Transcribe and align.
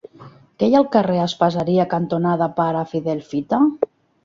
Què 0.61 0.69
hi 0.69 0.77
ha 0.77 0.79
al 0.79 0.87
carrer 0.95 1.17
Espaseria 1.25 1.87
cantonada 1.93 2.49
Pare 2.59 2.83
Fidel 2.95 3.25
Fita? 3.31 3.63